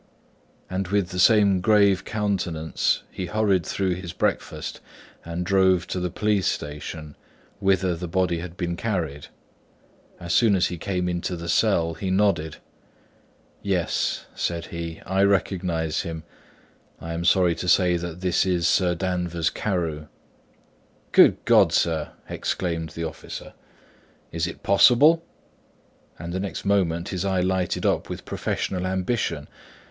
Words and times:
And 0.67 0.87
with 0.87 1.09
the 1.09 1.19
same 1.19 1.61
grave 1.61 2.03
countenance 2.05 3.03
he 3.11 3.27
hurried 3.27 3.63
through 3.63 3.93
his 3.93 4.13
breakfast 4.13 4.81
and 5.23 5.45
drove 5.45 5.85
to 5.89 5.99
the 5.99 6.09
police 6.09 6.47
station, 6.47 7.15
whither 7.59 7.95
the 7.95 8.07
body 8.07 8.39
had 8.39 8.57
been 8.57 8.75
carried. 8.75 9.27
As 10.19 10.33
soon 10.33 10.55
as 10.55 10.69
he 10.69 10.79
came 10.79 11.07
into 11.07 11.35
the 11.35 11.47
cell, 11.47 11.93
he 11.93 12.09
nodded. 12.09 12.57
"Yes," 13.61 14.25
said 14.33 14.65
he, 14.73 15.01
"I 15.05 15.21
recognise 15.23 16.01
him. 16.01 16.23
I 16.99 17.13
am 17.13 17.23
sorry 17.23 17.53
to 17.53 17.67
say 17.67 17.95
that 17.95 18.21
this 18.21 18.43
is 18.43 18.67
Sir 18.67 18.95
Danvers 18.95 19.51
Carew." 19.51 20.07
"Good 21.11 21.37
God, 21.45 21.71
sir," 21.71 22.13
exclaimed 22.27 22.89
the 22.95 23.03
officer, 23.03 23.53
"is 24.31 24.47
it 24.47 24.63
possible?" 24.63 25.23
And 26.17 26.33
the 26.33 26.39
next 26.39 26.65
moment 26.65 27.09
his 27.09 27.23
eye 27.23 27.41
lighted 27.41 27.85
up 27.85 28.09
with 28.09 28.25
professional 28.25 28.87
ambition. 28.87 29.47